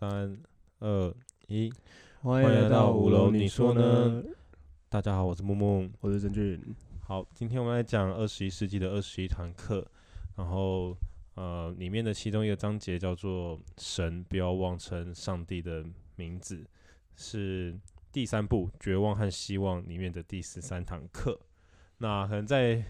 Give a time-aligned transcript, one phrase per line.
[0.00, 0.34] 三
[0.78, 1.14] 二
[1.46, 1.70] 一，
[2.22, 4.24] 欢迎来到五楼你说呢？
[4.88, 5.90] 大家好，我是木木。
[6.00, 6.58] 我是郑俊。
[7.02, 9.86] 好，今天我们来讲二十一世纪的二十一堂课，
[10.36, 10.96] 然后
[11.34, 15.84] 呃，里面的其中一个章节叫做“神不要妄称上帝的
[16.16, 16.64] 名字”，
[17.14, 17.78] 是
[18.10, 21.38] 第三部《绝望和希望》里面的第十三堂课。
[21.98, 22.82] 那可能在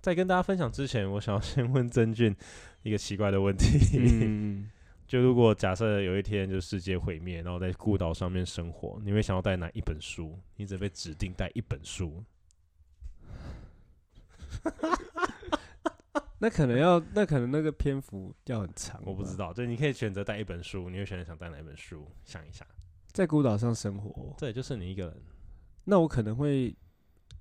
[0.00, 2.32] 在跟大家分享之前，我想要先问曾俊
[2.84, 3.76] 一个奇怪的问题。
[3.98, 4.70] 嗯，
[5.06, 10.38] 就如果假设有一天就世界毁灭，然后在孤岛上面生活，你会想要带哪一本书？
[10.56, 12.24] 你只被指定带一本书。
[16.38, 19.00] 那可能要，那可能那个篇幅要很长。
[19.04, 22.06] 我不知，道，就你可以选择带一本书，你会选择想带哪一本书？
[22.24, 22.66] 想一下，
[23.12, 25.22] 在孤岛上生活，这也就是你一个人。
[25.84, 26.74] 那我可能会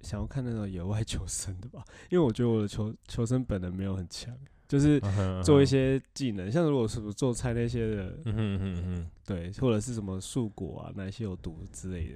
[0.01, 5.01] 想要看那种野外求生的吧，因为我觉得我的求求生本能没有很强，就是
[5.43, 12.15] 做一些，技能，像如果是做菜那些的，嗯哼嗯哼对，或者是什么树果啊，哪些有毒之类的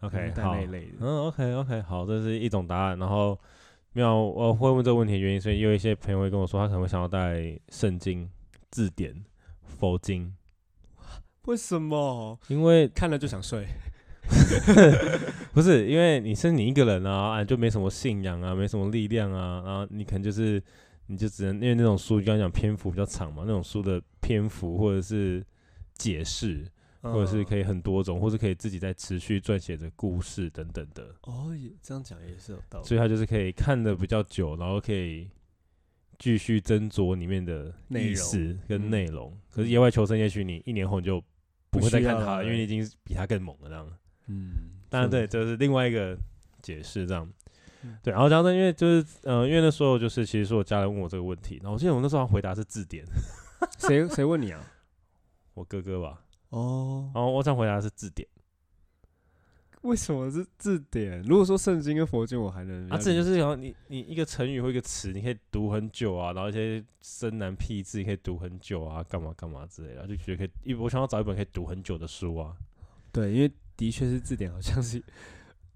[0.00, 0.92] ，OK，好带那一，类的。
[1.00, 2.98] 嗯，OK OK，好，这是一种答案。
[2.98, 3.38] 然后
[3.92, 8.30] 没有，我会问这个问题的原因，所以有一些朋友会跟我说，他可能会想要带圣经、
[8.70, 9.24] 字典、
[9.62, 10.34] 佛经，
[11.46, 12.38] 为什么？
[12.48, 13.66] 因为看了就想睡。
[15.52, 20.60] 不是因为你是你一个人啊，啊就没什么信仰啊，没什么力量啊，然后你可能就是
[21.06, 25.44] 你就只能因为那种书刚刚讲篇幅比较长嘛，那种书的篇幅或者是
[25.94, 26.66] 解释，
[27.02, 32.86] 或者是可以以很多种，或是可以自己在持续撰写的故事等等的，哦，也这样讲也是有道理。
[32.86, 35.28] 所以它就是可以看的比较久，然后可以
[36.18, 39.36] 继续斟酌里面的意思跟嗯内容。
[39.50, 41.22] 可是野外求生，也许你一年后你就
[41.70, 43.86] 不会再看它了，因为你已经比它更猛了这样。
[44.28, 44.52] 嗯，
[44.88, 46.18] 当然，对，是这是另外一个
[46.62, 47.43] 解释，这样嗯。
[48.02, 53.04] 对，然后加上因为就是呃，因为那时候就是其实是我家人问我这个问题，然后我记得我那时候回答是字典，
[53.78, 54.60] 谁谁问你啊？
[55.54, 58.28] 我哥哥吧，哦，然后我想回答是字典，
[59.82, 61.22] 为什么是字典？
[61.22, 72.56] 如果说圣经跟佛经，我还能啊，字典就是是然后你你一个成语或一个词，你可以读很久啊，然后一些深难僻字你可以读很久啊，干嘛干嘛之类的，就觉得可以一我想要找一本可以读很久的书啊，
[73.12, 75.00] 对，因为的确是字典，好像是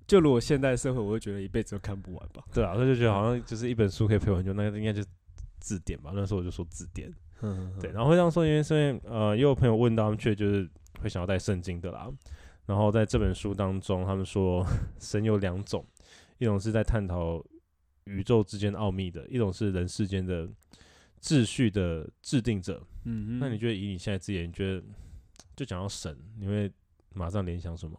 [0.08, 2.42] 就如果现代社会，我会觉得一辈子都看不完吧。
[2.52, 5.08] 对啊，所以就觉得好像就是一本书可以陪我很久，那个应该就是
[5.60, 7.12] 字典吧，那时候我就说字典。
[7.42, 10.68] 嗯，对，然后会这样说，因为是因为呃，也有朋友问到，他们却就是
[11.00, 12.10] 会想要带圣经的啦。
[12.64, 14.66] 然后在这本书当中，他们说
[14.98, 15.86] 神有两种，
[16.38, 17.44] 一种是在探讨
[18.04, 20.48] 宇宙之间奥秘的，一种是人世间的
[21.20, 22.82] 秩序的制定者。
[23.04, 24.82] 嗯，那你觉得以你现在之眼，你觉得
[25.54, 26.72] 就讲到神，你会
[27.12, 27.96] 马上联想什么？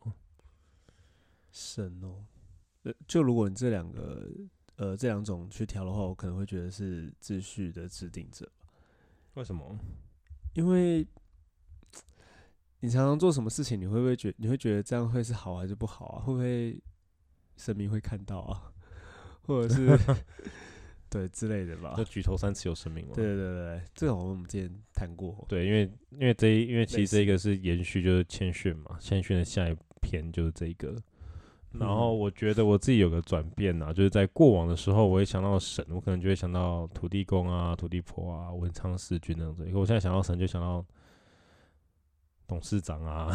[1.51, 2.23] 神哦，
[2.83, 4.29] 呃，就如果你这两个
[4.75, 8.49] 呃这两种去调的话，我可能会觉得是秩序的制定者，
[9.33, 9.77] 为什么？
[10.53, 11.05] 因为
[12.79, 16.23] 你常常做什么事情，你会不会觉你会觉得这样会是好还是不好啊？
[16.23, 16.81] 会不会
[17.57, 18.71] 神明会看到啊？
[19.43, 19.97] 或者是
[21.09, 22.03] 对之类的吧就？
[22.03, 23.13] 举头三尺有神明吗？
[23.15, 25.43] 对对对对，这个好像我们之前谈过。
[25.49, 30.95] 对，因为因为这一因为其实这一个是延续，就是谦逊嘛，谦逊的下一篇就是这一个。
[31.71, 39.63] 然后嗯我觉得我自己有个转变呐、就是在过往的时候，我会想到神，我可能就会想到土地公啊、土地婆啊、文昌四君那样子。
[39.65, 40.83] 可我现在想到神，就想到
[42.47, 43.27] 董事长啊，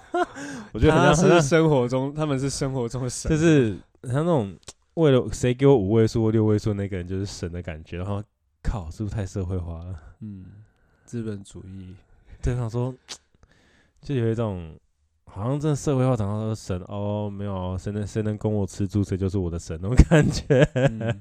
[0.72, 4.56] 我觉得很像是生活中，他们是生活中的神，就是很像那种
[4.94, 7.98] 为了谁给我五位数或六位数那个人就是神的感觉。
[7.98, 8.22] 然后
[8.62, 9.94] 靠，是不是太社会化了？
[10.20, 10.46] 嗯，
[11.04, 11.94] 资本主义。
[12.42, 12.94] 对，想说
[14.00, 14.74] 就有一种
[15.32, 20.62] 好像真的社会化长大都是神哦，没有哦谁能谁能供我吃住，谁就是我的神那种感觉。
[20.74, 21.20] 嗯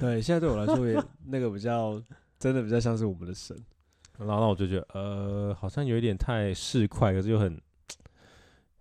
[0.00, 2.02] 对，现在对我来说也那个比较
[2.38, 3.56] 真的比较像是我们的神。
[4.18, 7.60] 然后我就觉得呃，好像有一点太市侩，可是又很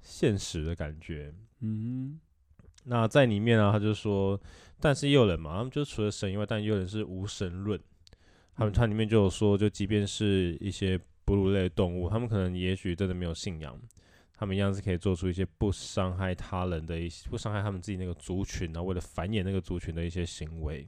[0.01, 1.33] 现实的感觉。
[1.59, 2.19] 嗯
[2.85, 4.39] 那在里面啊，他就说，
[4.79, 7.79] 但是也有人嘛，他们就除了神以外，但也有人是无神论。
[8.55, 13.77] 他们嗯它里面就有说，就即便是一些哺乳类动物，他们可能也许真的没有信仰，
[14.37, 20.87] 他们一样是可以做出一些不伤害他人的一些，不伤害他们自己那个族群啊，为了繁衍那个族群的一些行为。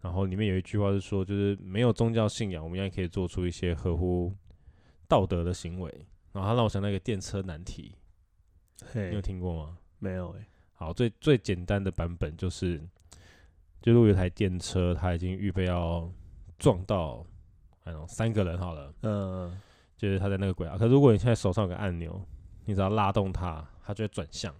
[0.00, 4.32] 然后里面有一句话是说，就是没有宗教信仰，我们一样可以做出一些合乎
[5.06, 6.06] 道德的行为。
[6.32, 7.94] 然后他让我想到一个电车难题，
[8.92, 9.78] 哼，你有，听过吗？
[9.98, 12.82] 没有哎、好，最最简单的版本就是，
[13.80, 16.10] 就如果有台电车，它已经预备要
[16.58, 17.24] 撞到，
[17.84, 19.56] 哎呦，三个人好了，嗯，
[19.96, 20.76] 就是他在那个轨道。
[20.76, 22.20] 可如果你现在手上有个按钮，
[22.64, 24.54] 你只要拉动它，它就会转向。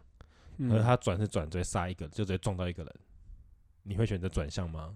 [0.58, 2.94] 嗯可是它转是转，直接杀一个，就直接撞到一个人。
[3.82, 4.94] 你会选择转向吗？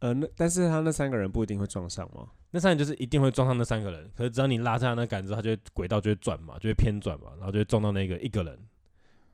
[0.00, 2.28] 呃，那但是他那三个人不一定会撞上吗？
[2.50, 8.58] 那三人就是一定会撞上那三个人，可是只要你拉上那杆子，它就会轨道就会转嘛，就会偏转嘛，然后就会撞到那个一个人，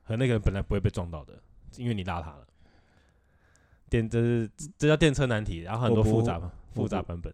[0.03, 1.33] 和那个人本来不会被撞到的，
[1.77, 2.45] 因为你拉他了。
[3.89, 7.33] 电这是这叫电车难题，然后很多复杂嘛，复杂版本，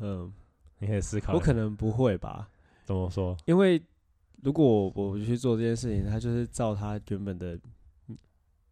[0.00, 0.32] 嗯，
[0.78, 1.34] 你可以思考。
[1.34, 2.48] 我可能不会吧，
[2.84, 3.36] 怎么说？
[3.44, 3.80] 因为
[4.42, 7.58] 如果我我去做这件事情，他就是照他原本的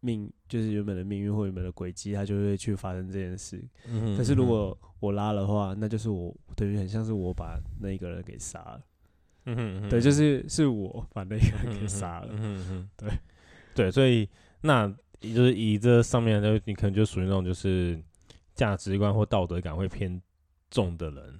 [0.01, 3.63] 命，就是原本的命运或原本的轨迹，他就会去发生这件事。
[3.87, 8.81] 嗯可是如果我拉的话，那就是我等于很像是我把那一个人给杀了。
[9.45, 12.29] 嗯哼嗯哼对，就是是我把那个人给杀了。
[12.31, 13.09] 嗯哼对
[13.73, 14.29] 对，所以
[14.61, 17.99] 那也就是以这上面的，你可能就属于那种就是
[18.53, 20.21] 价值观或道德感会偏
[20.69, 21.39] 重的人，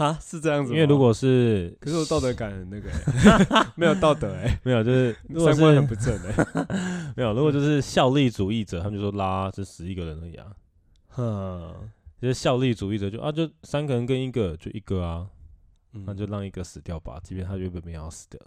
[0.00, 0.74] 哈，是这样子吗。
[0.74, 5.14] 因为如果是可是我道德感很那个、欸， 没有道德哎、 没有，就是
[5.44, 10.46] 三观很不正哎、没有，如果就是效力主义者，他们就说拉这十一个人而已啊，
[11.10, 11.74] 哼，
[12.18, 15.26] 就是效力主义者就啊就三个人跟一个就一个啊，
[15.92, 16.04] 嗯。
[16.06, 18.40] 那就让一个死掉吧，即便他原本没有要死的。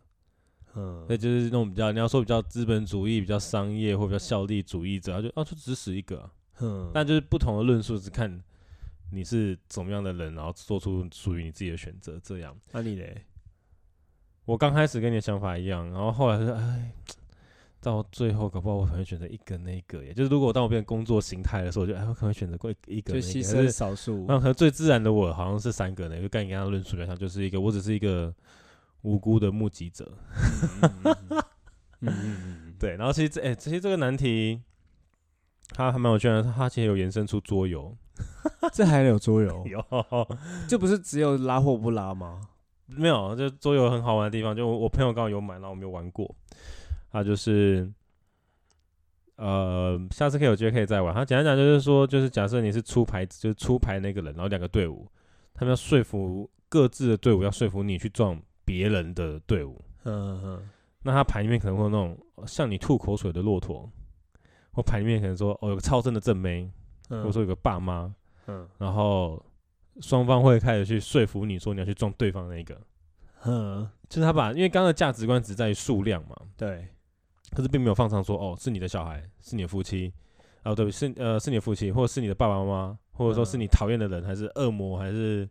[0.76, 8.42] 嗯那就是那种比较你要说比较资本主义、比较商业或比较效力主义者，他就啊就只死一个啊、哼，但就是不同的论述是看
[9.12, 12.20] 你是怎么样的人，然后做出属于你自己的选择。
[12.24, 13.24] 这样，那、你嘞？
[14.46, 16.92] 我刚开始跟你的想法一样，然后后来是哎，
[17.80, 24.26] 到最后搞不好我可能会选择一个那个，也就是如果当我变成工作形态的时候，我就哎我可能会选择过一一个那个，就牺牲少数。
[24.28, 28.34] 那可能最自然的我好像是三个呢，就跟你刚刚论述来讲，就是一个我只是一个
[29.04, 30.12] 无辜的目击者，
[30.82, 31.44] 嗯嗯
[32.02, 32.96] 嗯， 对。
[32.98, 34.62] 然后其实这哎、其实这个难题。
[35.76, 37.98] 它还蛮有趣的，它其实有延伸出桌游，
[38.74, 39.64] 这还有桌游？
[39.68, 39.84] 有
[40.68, 42.42] 这不是只有拉或不拉吗？
[42.88, 46.34] 没有，就桌游很好玩的地方，就我我朋友刚好有买，然后我没有玩过。
[47.12, 47.92] 他就是，
[49.36, 51.14] 呃，下次可以有机会可以再玩。
[51.14, 55.08] 他简单讲就是说，就是假设你是出牌，就是出牌那个人，然后两个队伍，
[55.54, 59.80] 他们要说服各自的队伍要说服你去撞别人的队伍。
[60.04, 60.70] 嗯嗯
[61.04, 62.18] 那他牌里面可能会有那种
[62.48, 63.90] 向你吐口水的骆驼，
[64.72, 66.72] 或牌里面可能说哦有个超正的正妹，嗯，
[67.22, 68.14] 或者说有个爸妈，
[68.48, 68.68] 嗯。
[68.78, 69.44] 然后
[70.02, 72.80] 双方会开始去说服你说你要去撞对方那个。
[73.46, 76.88] 嗯，就是他把，因为刚刚的价值观只在于数量嘛，对，
[77.52, 80.14] 可是并没有放上说哦，是你的小孩，是你的夫妻，
[80.64, 85.48] 哦对，是呃是你的夫妻，或者是你的爸爸妈妈，或者说是你讨厌的人，还是恶魔，还是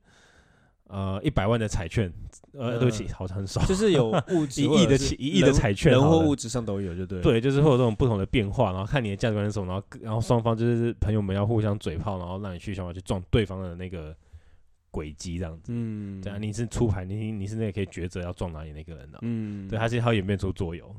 [0.92, 2.12] 呃一百万的彩券，
[2.52, 7.20] 呃、嗯对不起，好像很少，就是有 物质一亿的起一亿的彩券人或物质上都有，就对。
[7.20, 14.14] 对，就是会有这种不同的变化，然后看你的价值观是什么，然后然后双方就是朋友们要互相嘴炮，然后让你去想法去撞对方的那个
[14.90, 15.72] 轨迹这样子。
[15.74, 20.94] 嗯，对啊，你是出牌，你你是那个可以抉择要撞哪里那个人的、嗯，对，他其实他演变出桌游。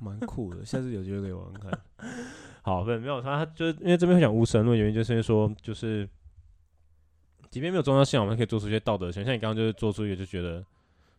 [0.00, 1.80] 蛮酷的，下次有机会可以玩玩看。
[2.62, 6.08] 好，对，没有他，他就是因为这边会讲无神论，原因就是因为说，就是
[7.50, 10.64] 即便没有宗教信仰，我们可以做出一些道德行为，像你刚刚就是做出一个就觉得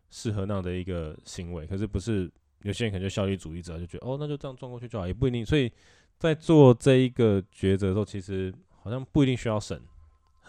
[0.10, 2.32] 适合那样的一个行为，可是不是
[2.62, 5.46] 有些人可能就效率主义者，就觉得哦，那就这样撞过去就好，也不一定。
[5.46, 5.72] 所以
[6.18, 9.82] 在做这一个抉择的时候，其实好像不一定需要审。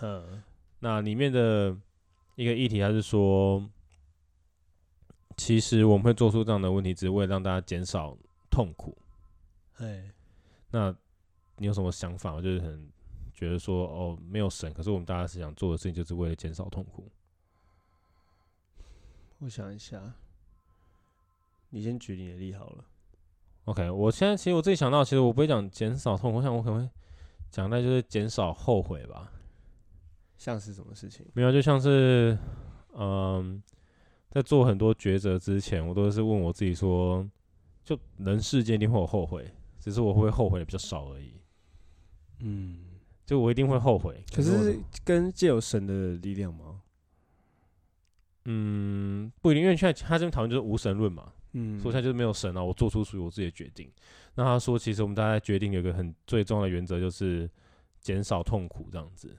[0.01, 0.43] 嗯
[0.83, 1.77] 那里面的
[2.37, 3.63] 一个议题，还是说，
[5.37, 8.17] 其实我们会做出这样的问题，只是为了让大家减少
[8.51, 8.97] 痛苦。
[9.77, 10.11] 哎，
[10.71, 10.95] 那
[11.57, 12.41] 你有什么想法？
[12.41, 12.91] 就是很
[13.41, 17.11] 觉得说，哦，没有神，可是我们大家是想做的事情，就是为了减少痛苦。
[19.39, 20.13] 我想一下，
[21.71, 22.85] 你先举你的例好了。
[23.65, 26.91] OK，我现在其实我自己想到，其实我不会讲减少痛苦，我想我可能会
[27.51, 29.33] 讲的就是减少后悔吧。
[30.37, 31.25] 像是什么事情？
[31.33, 32.37] 没有，就像是，
[32.93, 33.63] 嗯，
[34.29, 37.27] 在做很多抉择之前，我都是问我自己说，
[37.83, 41.33] 就人世间一定会有后悔，只是我会后悔的比较少而已。
[42.41, 42.85] 嗯，
[43.25, 46.83] 就我一定会后悔，可是跟借有神的力量吗？
[48.47, 53.91] 嗯，不一定，因为现在他这边讨论就是无神论嘛，嗯，说现在就是没有神啊，我做出属于我自己的决定。
[54.35, 57.49] 那他说，其实我们大家决定有一个很最重要的原则，就是
[58.01, 59.37] 减少痛苦这样子。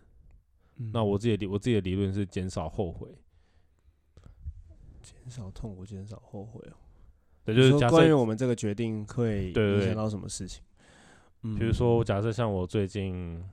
[0.77, 3.09] 嗯那我自己的理我自己的理论是减少后悔，
[5.01, 6.75] 减少痛苦，减少后悔哦。
[7.43, 10.63] 对，就是关于，我们这个决定会影响到什么事情？
[11.41, 13.43] 嗯比如说，假设像我最近，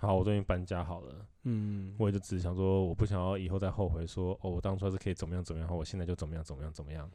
[0.00, 7.10] 好，我终于搬家好了，嗯，我也就只是想说，我不想要以后再后悔说，哦，我当初要是可以怎么样怎么样，我现在就怎么样怎么样怎么样。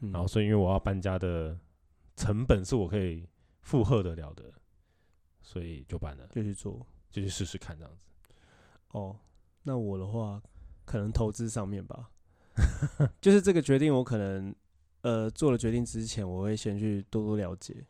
[0.00, 1.54] 嗯然后，所以因为我要搬家的
[2.16, 3.28] 成本是我可以
[3.60, 4.44] 负荷得了的，
[5.42, 6.80] 所以就搬了，就去做。
[7.10, 8.32] 就去试试看这样子。
[8.92, 9.18] 哦，
[9.62, 10.40] 那我的话，
[10.86, 12.08] 可能投资上面吧，
[13.20, 14.54] 就是这个决定，我可能
[15.02, 17.84] 呃做了决定之前，我会先去多多了解，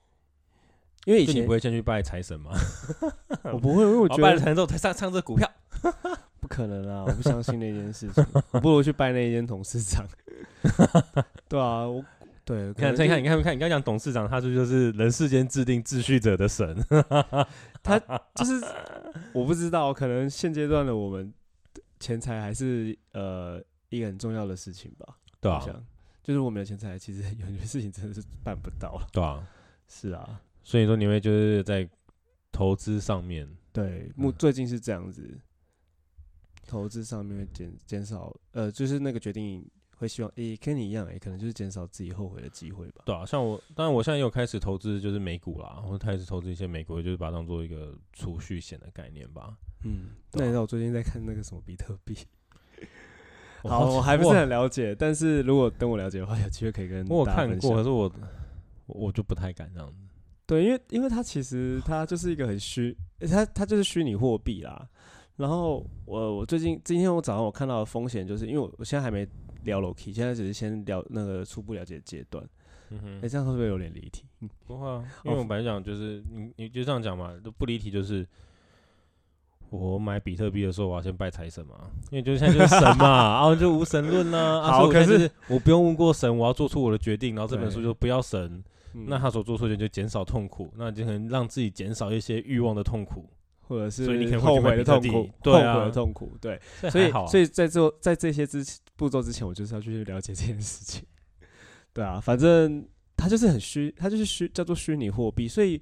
[1.04, 2.50] 因为以前不会先去拜财神吗？
[3.52, 5.50] 我不会，因为我我 觉得拜了财神之后才上上这股票。
[6.40, 10.04] 不可能啊，我不相信那件事情，我不如去拜那一间董事长。
[11.49, 12.04] 对啊，我
[12.45, 16.76] 对，你看，你看，你看，你看，你刚讲董事长，他是就是人世间制定秩序者的神。
[17.83, 17.99] 他
[18.35, 18.61] 就是
[19.33, 21.33] 我不知道，可能现阶段的我们
[22.00, 25.16] 钱财还是呃一个很重要的事情吧。
[25.40, 25.64] 对啊，
[26.23, 29.07] 就是我们的钱财，其实有些事情真的是办不到了。
[29.12, 29.47] 对啊，
[29.88, 30.40] 是啊，
[30.71, 31.89] 所以说你会就是在
[32.53, 35.37] 投资上面，对，目嗯最近是这样子，
[36.65, 43.03] 投资上面会减减少，呃，就是那个决定会希望，诶、跟你一样、诶，可能就是减少自己后悔的机会吧。
[43.05, 49.59] 对啊，像我，当然我现在也有开始投资，就是美股啦，或者开始投资一些美股，就是把它当做一个储蓄险的概念吧。
[49.83, 52.17] 嗯，啊那你知道我最近在看那个什么比特币？
[53.69, 58.12] 好，我还不是很了解，但是如果等我了解的话，有机会可以跟我看过，可是我
[58.87, 60.07] 我我就不太敢这样子。
[60.50, 62.97] 对，因为因为它其实它就是一个很虚，
[63.30, 64.88] 它它就是虚拟货币啦。
[65.37, 69.25] 然后我我最近今天我早上我看到的风险，就是因为我我现在还没
[69.62, 72.45] 聊 Loki，现在只是先聊那个初步了解阶段。
[72.88, 74.25] 嗯哼哎、这样会不会有点离题？
[74.40, 78.26] 嗯不会啊，因为我本来讲就是你你就这样讲嘛，都不离题，就是
[79.69, 84.59] 我买比特币的时候，我要先拜财神嘛，因为就是现在就是神嘛，然后就无神论啦。
[84.62, 88.62] 啊，好可是我不用问过神，我要做出我的决定，然后这本书就不要神，
[88.94, 93.28] 嗯那他所做出的就减少痛苦，那就可能让自己减少一些欲望的痛苦，
[93.61, 96.61] 或者是所以你可能会后悔的痛苦，对啊后悔的痛苦，对。
[96.90, 98.64] 所以所以在做在这些之
[98.97, 101.04] 步骤之前，我就是要去了解这件事情。
[101.92, 105.80] 对啊，反正它就是很虚，它就是虚叫做虚拟货币，所以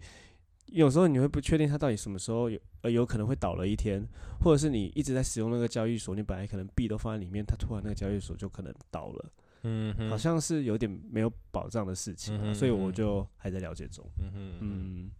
[0.66, 4.06] 有时候你会不确定它到底什么时候有呃有可能会倒了一天，
[4.40, 9.32] 或者是你一直在使用那个交易所，你本来可能币都放在里面，它突然那个交易所就可能倒了，
[9.68, 14.04] 嗯哼，好像是有点没有保障的事情啊、嗯所以我就还在了解中。
[14.18, 15.10] 嗯哼，嗯，嗯，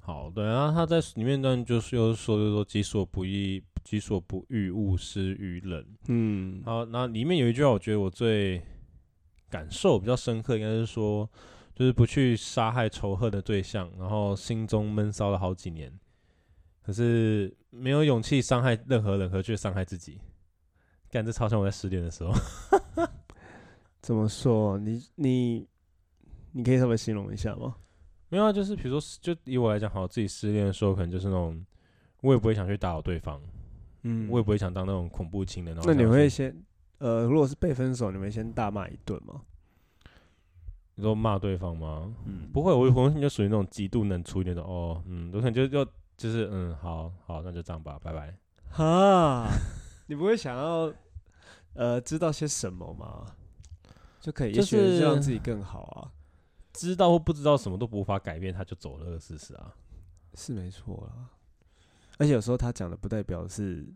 [0.00, 5.86] 好，对啊，他在里面段就是又说就是说己所不欲，己所不欲，勿施于人。
[6.08, 8.62] 嗯，好，那里面有一句话，我觉得我最
[9.50, 11.28] 感受比较深刻，应该是说，
[11.74, 15.92] 就是不去杀害仇恨的对象，然后心中闷骚了好几年，
[16.82, 20.20] 可是没有勇气伤害任何人，和去伤害自己。
[21.10, 22.32] 干，这超像我在失恋的时候。
[24.06, 24.78] 怎么说？
[24.78, 25.66] 你你
[26.52, 27.74] 你可以稍微形容一下吗？
[28.28, 31.66] 没有啊，就是比如说，就以我来讲，好，自己失恋的时候，可能就是那种，
[32.20, 33.42] 我也不会想去打扰对方，
[34.02, 35.76] 嗯我也不会想当那种恐怖情人。
[35.82, 36.56] 那你会先
[36.98, 39.40] 呃，如果是被分手，你会先大骂一顿吗？
[40.94, 42.14] 你说骂对方吗？
[42.26, 44.64] 嗯，不会，我我就属于那种极度冷处理那种。
[44.64, 45.84] 哦，嗯，我可能就就
[46.16, 48.32] 就是嗯，好好，那就这样吧，拜拜。
[48.70, 49.48] 哈，
[50.06, 50.94] 你不会想要
[51.74, 53.26] 呃知道些什么吗？
[54.26, 56.10] 就可以，也许就是让自己更好啊，
[56.72, 59.72] 知道或不知道什么都无法改变，他就走了这个事实啊。
[60.34, 61.30] 是没错啊。
[62.18, 63.86] 而且有时候他讲的不代表是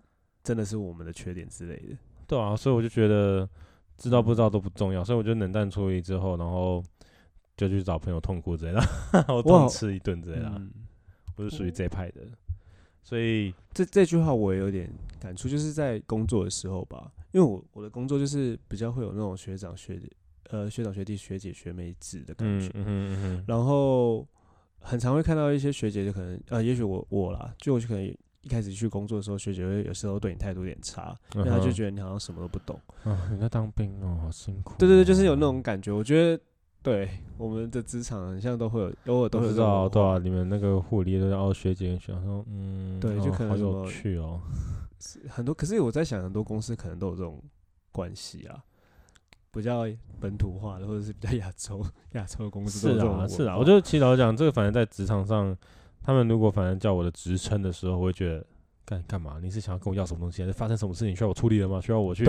[0.44, 1.96] 真的是我们的缺点之类的。
[2.28, 3.48] 对啊，所以我就觉得
[3.98, 6.80] 知道不知道都不重要，所以我就冷淡处理之后，然后
[7.56, 8.80] 就去找朋友痛哭之类的，
[9.26, 10.62] 我哇痛吃一顿之类的
[11.34, 12.22] 我是属于这一派的，
[13.02, 20.08] 所以这这句话我也有点感触，就是在工作的时候吧，因为我我的工作就是比较会有那种学长学姐
[20.50, 24.26] 呃学长学弟学姐学妹制的感觉，嗯嗯哼嗯，然后
[24.78, 28.04] 很常会看到一些学姐，就可能呃，也许我我啦，就我就可能
[28.42, 32.80] 一开始去工作的时候，学姐会有时候对你态度有点差，因为她就觉得你好像什么都不懂。
[33.04, 34.76] 啊，你在当兵哦，好辛苦哦。
[34.78, 35.92] 对对对，就是有那种感觉。
[35.92, 36.42] 我觉得
[36.82, 44.40] 对我们的职场很像都会有，偶尔都都会知道，对啊，你们那个护理都是哦，学姐跟学长说，嗯，对就可能什么趣哦。
[45.28, 47.42] 很多，可是我在想，很多公司可能都有这种
[47.90, 48.62] 关系啊，
[49.52, 49.86] 比较
[50.20, 55.56] 本土化的，或者是比较亚洲亚洲的公司是啊，是啊，我觉得其实老讲，这个反正在职场上，
[56.02, 58.44] 他们如果反正叫我的职称的时候，我会觉得。
[58.82, 59.36] 干干嘛？
[59.40, 60.42] 你是想要跟我要什么东西？
[60.42, 61.80] 还是发生什么事情需要我处理了吗？
[61.80, 62.24] 需要我去，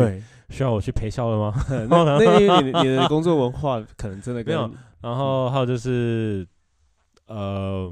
[0.49, 1.65] 需要我去陪笑了吗？
[1.89, 6.47] 那那因为你的你的工作文化可能真的跟没有然后还有就是，
[7.25, 7.91] 呃，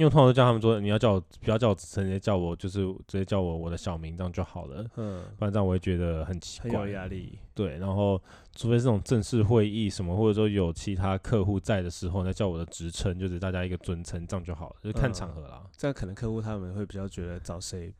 [0.00, 4.82] 因为我通常都叫他们说，你要叫我不要叫我直接叫我，就是直接叫我我的小名，这样就好了。
[4.96, 6.88] 嗯不然这样我会觉得很奇很有怪。
[6.88, 7.38] 压力。
[7.54, 8.18] 对，然后
[8.56, 15.62] 除非这种正式会议什么，或者说有其他客户在的时候，再叫我的职称，就是大家一个尊称，这样就好了，就是看嗯场合啦。
[15.76, 17.92] 这样可能客户他们会比较觉得找谁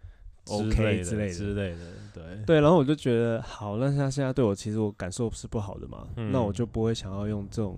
[0.49, 1.79] OK 之类的之类的，
[2.15, 7.77] 对对，然后我就觉得好，那他现在对我其实我感受是不好的嘛，嗯那我就不会想要用这种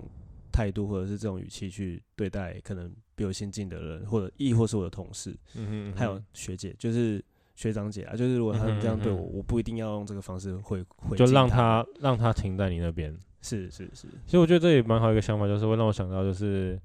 [0.53, 7.25] 态度或者是这种语气去对待可能比我先进的人，或者亦或是我的同事，嗯哼，还有学姐，就是
[7.57, 13.19] 学长姐啊，就是如果他们这样对我，嗯哼嗯我不一定要用这个方式回回就让敬他他让他停在你那边。
[13.41, 16.81] 是是是，其实我觉得这也蛮好一个想法，就是会让我想到，就是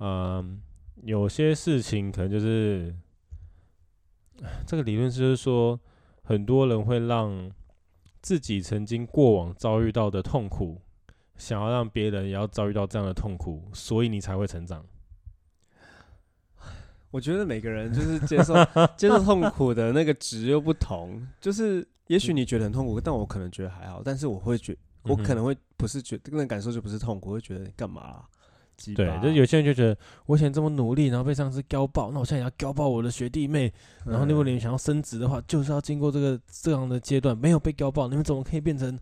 [0.00, 0.60] 嗯，
[1.04, 2.92] 有些事情可能就是
[4.66, 5.78] 这个理论就是说，
[6.24, 7.48] 很多人会让
[8.20, 10.80] 自己曾经过往遭遇到的痛苦，
[11.36, 14.84] 想要让别人也要遭遇到这样的痛苦，所以你才会成长。
[17.10, 18.54] 我觉得每个人就是接受
[18.96, 28.24] 接受痛苦的那个值又不同，就是也许你觉得很痛苦，但我可能觉得还好，但是我会觉我可能会不是觉那个感受就不是痛苦，会觉得你干嘛、啊？
[28.94, 33.72] 对，巴就有些人就觉得我以前这么努力，然后被上司高爆，那我现在也要高爆我的学弟妹。
[34.04, 38.98] 然后如果你们想要升职的话，就是要经过这个这样的阶段，没有被高爆，你们怎么可以变成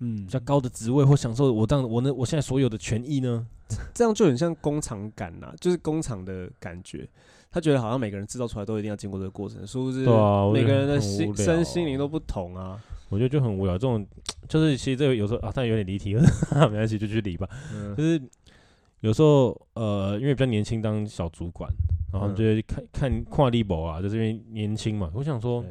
[0.00, 3.46] 嗯比较高的职位或享受我这样我呢我现在所有的权益呢？
[3.94, 7.08] 这样就很像工厂感呐、就是工厂的感觉。
[7.52, 12.80] 他觉得好像每个人制造出来都一定要经过这个过程，是不是对啊每个人的心身心灵都不同啊。
[13.08, 13.74] 我觉得就很无聊。
[13.74, 14.06] 这种
[14.48, 16.22] 就是其实这个有时候啊，但有点离题了，
[16.70, 17.48] 没关系，就去离吧。
[17.74, 18.20] 嗯就是
[19.00, 21.68] 有时候呃，因为比较年轻当小主管，
[22.12, 25.10] 然后嗯就会看看跨立博啊，就是因为年轻嘛。
[25.12, 25.64] 我想说，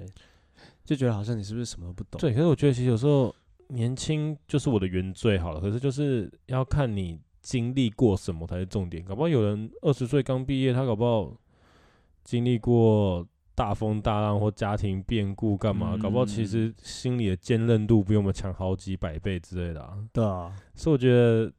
[0.84, 2.20] 就觉得好像你是不是什么都不懂？
[2.20, 3.34] 对，可是我觉得其实有时候
[3.70, 9.04] 年轻就是我的原罪好了，可是就是要看你经历过什么才是重点。
[9.04, 11.34] 搞不好有人二十岁刚毕业，他搞不好
[12.24, 19.98] 经历过大风大浪或家庭变故干嘛，搞不好其嗯实心里的坚韧度比我们强好几百倍之类的啊。
[20.12, 21.52] 对啊，所以我觉得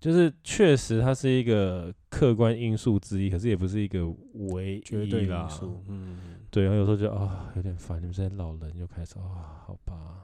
[0.00, 4.08] 就是确实它是一个客观因素之一，可是也不是一个
[4.52, 5.48] 唯绝对一因。
[5.48, 5.82] 素。
[5.88, 6.18] 嗯，
[6.50, 10.22] 对，然后有时候就啊有点烦，你们这些老人又开始啊，好吧。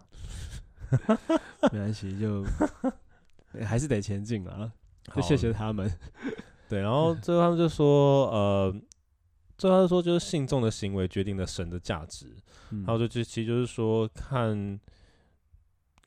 [1.72, 2.44] 没关系，就
[3.64, 4.72] 还是得前进啊。
[5.08, 5.90] 好就谢谢他们。
[6.68, 8.74] 对，然后 最后他们就说，呃，
[9.58, 12.34] 最后他说，就是信众的行为决定了神的价值。
[12.70, 14.80] 嗯然后就就其实就是说，看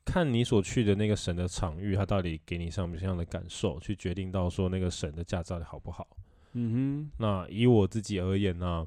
[0.04, 6.06] 看你所去的那个神的场域，它到底给你什么样的感受，去决定到说那个神的价值到底好不好。
[6.54, 8.86] 嗯哼那以我自己而言呢，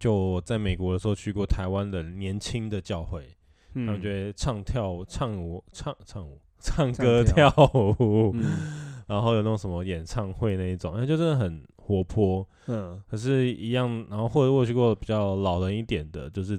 [0.00, 3.36] 就我在美国的时候去过台湾的年轻的教会，
[3.76, 7.64] 哼，他们就会唱跳唱舞唱唱舞唱 唱歌跳跳。
[8.00, 8.94] 舞， 嗯。
[9.06, 12.46] 然后有那种什么演唱会那一种，那就真的很活泼。
[12.66, 13.00] 嗯。
[13.08, 16.58] 可是，一样，然后或者我去过比较老人一点的，就是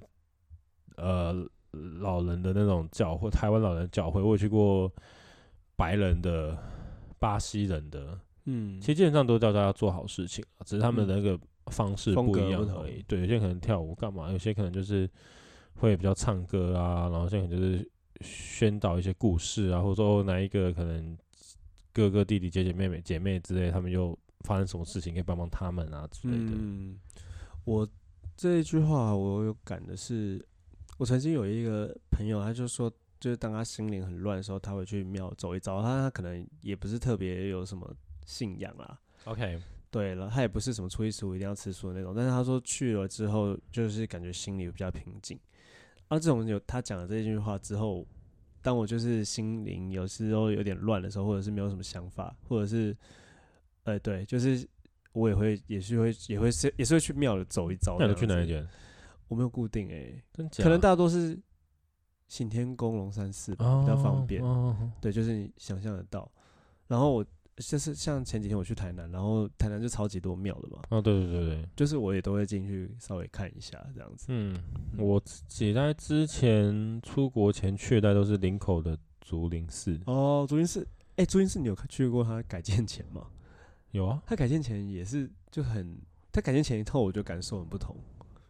[0.96, 1.34] 呃
[2.00, 4.90] 老人的那种教会，台湾老人教会，我有去过
[5.76, 6.58] 白人的、
[7.20, 13.04] 巴西人的，嗯，其实基本上都叫大家做好事情啊，只是他们的那个方式风不一样而已。
[13.06, 15.08] 对，有些可能跳舞干嘛，有些可能就是
[15.80, 21.18] 会比较唱歌啊，然后现在可能就是宣导一些故事啊，或者说哪一个可能
[21.94, 26.52] 哥哥弟弟姐姐妹妹姐妹之类，他们又发生什么事情可以帮帮他们啊之类的。
[26.56, 27.00] 嗯，
[27.64, 27.88] 我
[28.36, 30.44] 这一句话我有感的是，
[30.98, 35.82] 我曾经有一个朋友，他就说，就是当他心灵很乱的时候，他会去庙走一遭。
[35.82, 37.92] 他他可能也不是特别有什么
[38.26, 39.60] 信仰啦，OK，
[39.90, 45.40] 对了，他也不是什么初一十五一定要吃素的那种，但是他说去了之后，就是感觉心里比较平静。
[46.08, 48.06] 啊，这种有他讲了这句话之后，
[48.62, 52.96] 当我就是心灵有时候有点乱的时候，或者是没有什么想法，或者是，
[53.84, 54.68] 呃，对，就是
[55.14, 57.98] 我也会也是会也会是也是会去庙里走一遭。
[58.00, 58.68] 那你去哪一间？
[59.28, 60.64] 我没有固定诶、真假？
[60.64, 61.38] 可能大多是
[62.28, 64.42] 行天宫、龙山寺吧，比较方便。
[64.42, 66.32] 哦哦对，就是你想象得到。
[66.88, 67.26] 然后我
[67.58, 74.28] 就是像前几天我去台南，然后台南就超级多庙的嘛，哦，对对对对，就是我也都会进去稍微看一下这样子。
[74.30, 74.56] 嗯，
[74.98, 83.26] 我自己在之前出国前去的都是林口的竹林寺，哦，竹林寺，哎、竹林寺你有看去过它改建前吗？
[83.92, 85.98] 有啊，它改建前也是就很，
[86.32, 87.96] 它改建前一套我就感受很不同，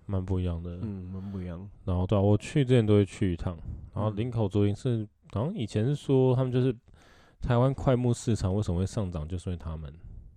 [0.05, 0.79] 蛮不一样的。
[0.81, 1.65] 嗯，蛮不一样。
[1.85, 3.57] 然后对啊，我去之前都会去一趟。
[3.93, 6.75] 然后嗯林口竹林寺，好像以前是说他们就是
[7.41, 9.93] 台湾快木市场为什么会上涨，就是因为他们，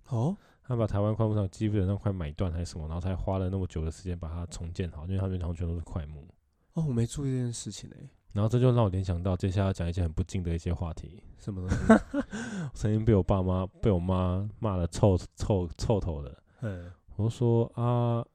[0.09, 6.27] 哦，他把台湾快木市场基本上快买断还是什么，然后才花了那么久的时间把它重建好，因为他们好像全都是快木。
[6.73, 7.97] 哦，我没注意这件事情哎、
[8.31, 11.21] 然后这就让我联想到接下来要讲一些很不敬的一些话题。
[11.37, 12.27] 什么东西？
[12.73, 18.25] 曾经被我爸妈被我妈骂的臭臭臭头的，嗯，我就说啊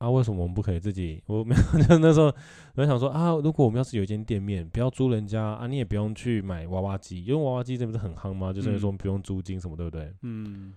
[0.00, 1.22] 啊，为什么我们不可以自己？
[1.26, 2.26] 我没有， 就那时候
[2.74, 8.50] 我就想说啊，如果我们要是有一间店面，不要租人家啊，你也不用去买娃娃机，因为娃娃机这不是很夯吗？
[8.50, 10.10] 就是说嗯不用租金什么，对不对？
[10.22, 10.72] 嗯，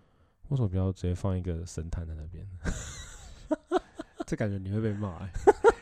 [0.50, 2.46] 为什么不要直接放一个神坛在那边？
[4.28, 5.30] 这感觉你会被骂、欸，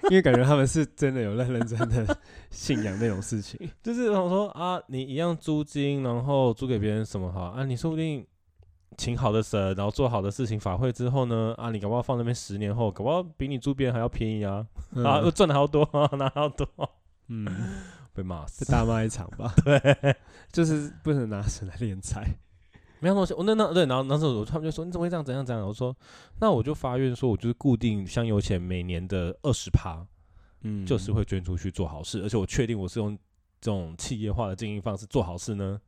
[0.10, 2.18] 因为感觉他们是真的有认认真的
[2.50, 3.60] 信仰那种事情。
[3.82, 7.64] 就是我说啊，你一样租金，然后租给别人什么好啊？
[7.66, 8.26] 你说不定
[8.98, 14.66] 请好的神，然后做好的事情法会之后呢，啊，你搞不好放那边十年后，搞不好比你租别人还要便宜啊，
[15.04, 16.68] 啊，又赚的还要多啊， 拿还要多，
[17.28, 17.46] 嗯，
[18.14, 18.78] 被骂死再。
[18.80, 19.54] 大骂一场吧。
[19.64, 20.16] 对，
[20.52, 22.28] 就是不能拿神来敛财。
[23.00, 25.66] 没有东西，我那那对，然后那时候他们就说你怎么会这样怎样怎样？
[25.66, 25.96] 我说
[26.40, 30.06] 那我就发愿说，我就是固定香油钱每年的二十趴，
[30.62, 33.18] 嗯，就是会捐出去做好事，而且我确定我是用
[33.60, 35.82] 这种企业化的经营方式做好事呢，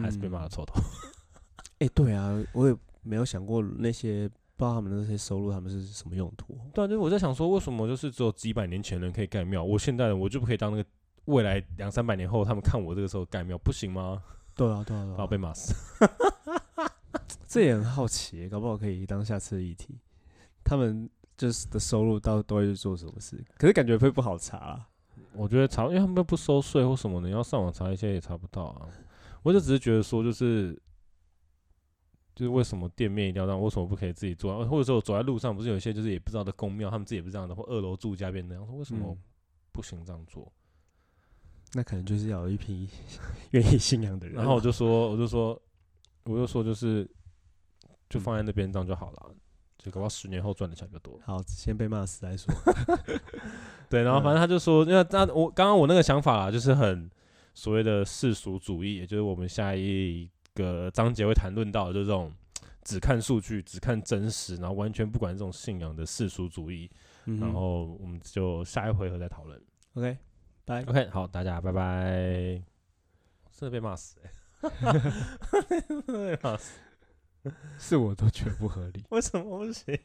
[0.00, 0.42] 还是被骂。
[0.42, 0.74] 的臭头。
[1.80, 6.56] 哎、对啊，我也没有想过那些不知道他们那些收入他们是什么用途。
[6.72, 10.88] 对啊，就是我在想说，为什么就是只有几百年前人可以盖庙，我现在人我就不可以当那个
[11.24, 14.22] 未来两三百年后他们看我这个时候盖庙不行吗？
[14.54, 15.74] 对啊，对啊，对啊然后被骂死。
[17.46, 19.98] 这也很好奇，搞不好可以当下次的议题。
[20.62, 23.42] 他们就是的收入到都会去做什么事？
[23.56, 24.86] 可是感觉会不好查、啊。
[25.32, 28.86] 我觉得查，因为他们又不收税或什么的，你要上网查一些也查不到啊。
[29.42, 30.78] 我就只是觉得说，就是
[32.34, 34.66] 就是为什么店面一定要让，为什么不可以自己做啊？
[34.66, 39.18] 或者说我走在路上，不是有一些就是也不知道的公庙，他们自己也不是这样的，或二楼住家变那样，说为什么嗯
[39.72, 40.50] 不行这样做？
[41.72, 42.88] 那可能就是要有一批
[43.52, 44.40] 愿意信仰的人啊。
[44.42, 45.60] 然后我就说，我就说，
[46.24, 47.08] 我就说，就是
[48.08, 49.34] 就放在那边这样就好了，
[49.78, 51.20] 就搞不好十年后赚的钱比较多。
[51.24, 52.52] 好，先被骂死再说。
[53.88, 57.08] 对，然后嗯反正他就说，因为那我刚刚我那个想法啦，就是很
[57.54, 62.32] 所谓的世俗主义，也就是我们下一个章节会谈论到，就这种
[62.82, 66.90] 只看数据、只看真实，然后完全不管这种信仰的世俗主义。
[67.26, 69.60] 嗯然后我们就下一回合再讨论。
[69.94, 70.16] OK，
[70.64, 70.82] 拜。
[70.84, 72.62] OK，好，大家拜拜。
[73.52, 74.16] 真的被骂死、
[76.06, 76.80] 被骂死，
[77.78, 79.04] 是我都觉得不合理。
[79.10, 79.98] 为什么不行？